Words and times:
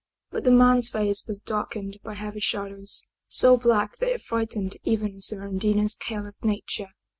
But 0.31 0.45
the 0.45 0.49
man's 0.49 0.89
face 0.89 1.27
was 1.27 1.41
darkened 1.41 1.99
by 2.03 2.15
heavy 2.15 2.39
shadows, 2.39 3.07
so 3.27 3.55
black 3.55 3.97
that 3.97 4.09
it 4.11 4.23
frightened 4.23 4.77
even 4.83 5.21
Smeraldina's 5.21 5.93
careless 5.93 6.43
nature. 6.43 6.87